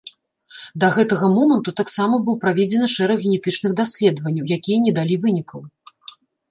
Да 0.83 0.87
гэтага 0.95 1.25
моманту 1.35 1.73
таксама 1.81 2.15
быў 2.29 2.39
праведзены 2.47 2.87
шэраг 2.97 3.17
генетычных 3.27 3.71
даследаванняў, 3.83 4.45
якія 4.59 4.77
не 4.89 4.97
далі 4.99 5.15
вынікаў. 5.27 5.59